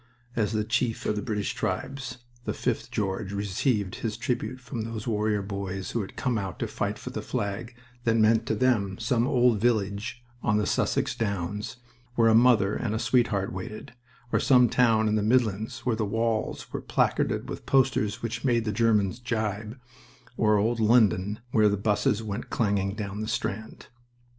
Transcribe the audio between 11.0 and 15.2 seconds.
Downs, where a mother and a sweetheart waited, or some town in